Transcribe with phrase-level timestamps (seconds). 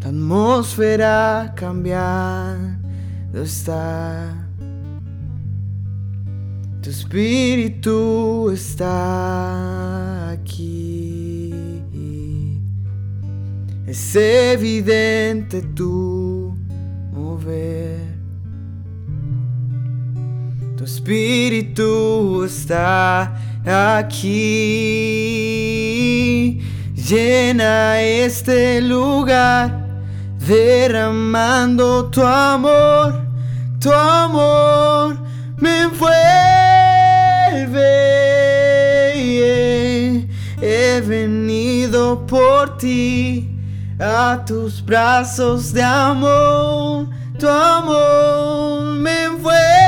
[0.00, 2.88] La atmósfera cambiando
[3.42, 4.48] está.
[6.80, 11.52] Tu espíritu está aquí.
[13.86, 16.54] Es evidente tu
[17.12, 17.98] mover.
[20.76, 23.34] Tu espíritu está
[23.66, 24.28] aquí.
[26.94, 29.87] Llena este lugar,
[30.48, 33.12] derramando tu amor,
[33.78, 35.18] tu amor
[35.58, 36.16] me envuelve.
[40.60, 43.46] He venido por ti
[44.00, 49.87] a tus brazos de amor, tu amor me envuelve.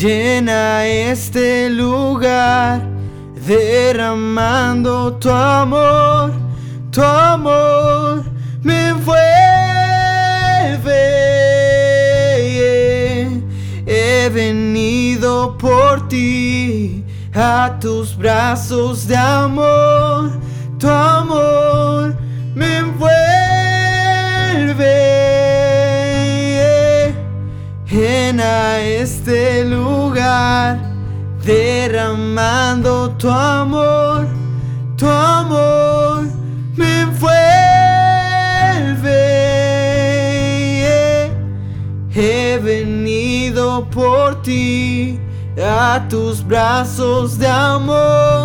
[0.00, 2.80] Llena este lugar,
[3.46, 6.32] derramando tu amor,
[6.90, 8.24] tu amor
[8.62, 9.20] me envuelve.
[13.84, 20.30] He venido por ti a tus brazos de amor,
[20.78, 22.16] tu amor
[22.54, 23.10] me envuelve.
[28.30, 30.78] Llena este lugar,
[31.44, 34.28] derramando tu amor,
[34.96, 36.28] tu amor
[36.76, 37.32] me envuelve.
[42.14, 45.18] He venido por ti
[45.60, 48.39] a tus brazos de amor,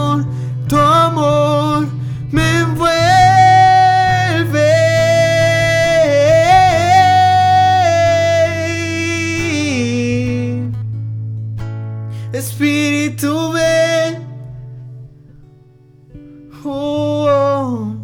[12.33, 14.27] Espíritu ven,
[16.65, 17.95] oh, oh,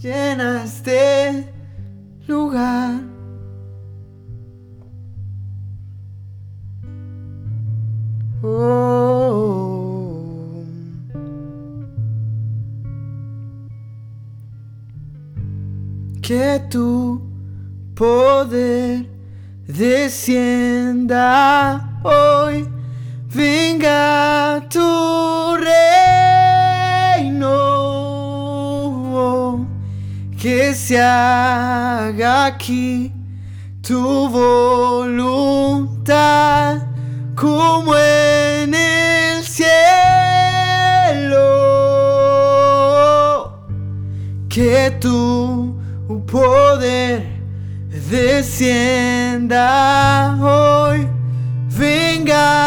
[0.00, 1.46] llena este
[2.26, 3.00] lugar.
[8.42, 9.00] Oh.
[16.22, 17.20] Que tu
[17.94, 19.06] poder
[19.66, 21.20] descienda
[22.02, 22.66] hoy,
[23.32, 26.46] venga tu reino,
[30.36, 33.12] que se haga aquí
[33.80, 35.78] tu voluntad
[37.36, 39.70] como en el cielo.
[44.48, 45.78] Que tu
[46.26, 47.22] poder
[48.10, 49.66] descienda
[50.40, 51.08] hoy,
[51.68, 52.59] venga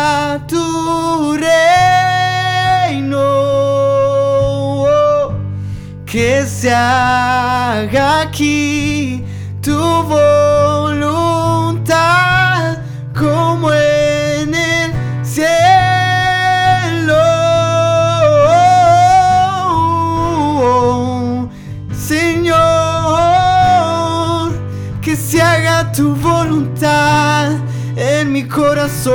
[6.13, 9.25] Que se haga aquí
[9.63, 9.75] tu
[10.83, 11.97] voluntad
[13.17, 14.93] como en el
[15.25, 15.49] cielo.
[21.97, 22.53] Señor,
[25.01, 27.53] que se haga tu voluntad
[27.95, 29.11] en mi corazón,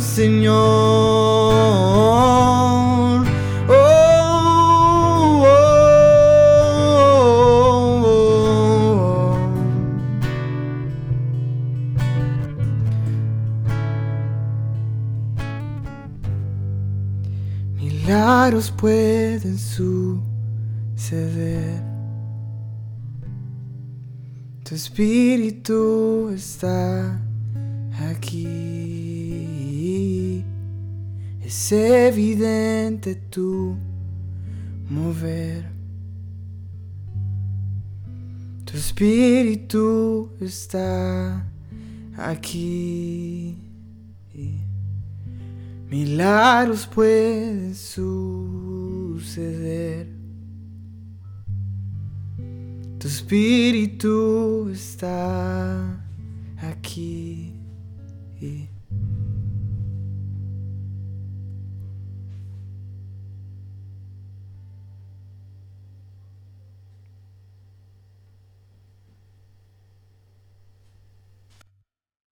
[0.00, 1.42] Señor.
[18.12, 20.20] Milagros pueden suceder.
[24.62, 27.18] Tu espíritu está
[28.10, 28.44] aquí.
[31.42, 33.78] es evidente tu
[34.90, 35.64] mover.
[38.66, 41.46] Tu espíritu está
[42.18, 43.56] aquí.
[45.92, 48.08] Milagros pueden suceder.
[52.98, 56.02] Tu espíritu está
[56.62, 57.52] aquí.